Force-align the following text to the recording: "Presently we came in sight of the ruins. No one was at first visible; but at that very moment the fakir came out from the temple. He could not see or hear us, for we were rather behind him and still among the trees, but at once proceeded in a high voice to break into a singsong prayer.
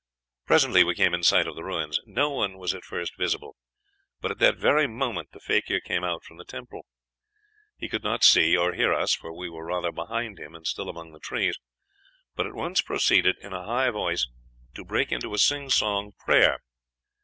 "Presently 0.47 0.83
we 0.83 0.95
came 0.95 1.13
in 1.13 1.21
sight 1.21 1.45
of 1.45 1.53
the 1.55 1.63
ruins. 1.63 1.99
No 2.07 2.31
one 2.31 2.57
was 2.57 2.73
at 2.73 2.83
first 2.83 3.15
visible; 3.19 3.55
but 4.19 4.31
at 4.31 4.39
that 4.39 4.57
very 4.57 4.87
moment 4.87 5.29
the 5.31 5.39
fakir 5.39 5.79
came 5.79 6.03
out 6.03 6.23
from 6.23 6.37
the 6.37 6.43
temple. 6.43 6.87
He 7.77 7.87
could 7.87 8.03
not 8.03 8.23
see 8.23 8.57
or 8.57 8.73
hear 8.73 8.95
us, 8.95 9.13
for 9.13 9.31
we 9.31 9.47
were 9.47 9.65
rather 9.67 9.91
behind 9.91 10.39
him 10.39 10.55
and 10.55 10.65
still 10.65 10.89
among 10.89 11.11
the 11.11 11.19
trees, 11.19 11.59
but 12.35 12.47
at 12.47 12.55
once 12.55 12.81
proceeded 12.81 13.35
in 13.43 13.53
a 13.53 13.63
high 13.67 13.91
voice 13.91 14.27
to 14.73 14.83
break 14.83 15.11
into 15.11 15.35
a 15.35 15.37
singsong 15.37 16.13
prayer. 16.17 16.61